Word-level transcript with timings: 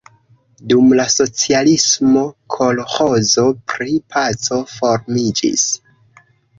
Dum 0.71 0.87
la 0.99 1.05
socialismo 1.15 2.25
kolĥozo 2.57 3.47
pri 3.77 4.01
Paco 4.17 4.63
formiĝis. 4.77 5.73